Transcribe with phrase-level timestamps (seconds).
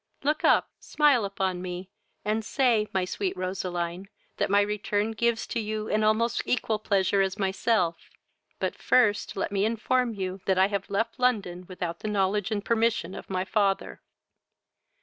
[0.23, 1.91] Look up, smile upon me,
[2.25, 7.21] and say, my sweet Roseline, that my return gives to you an almost equal pleasure
[7.21, 8.09] as myself;
[8.57, 12.65] but, first, let me inform you that I have left London without the knowledge and
[12.65, 14.01] permission of my father."